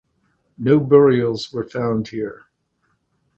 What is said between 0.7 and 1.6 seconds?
burials